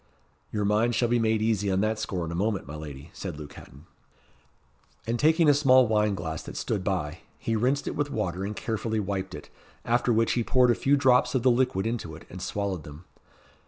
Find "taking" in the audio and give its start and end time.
5.19-5.47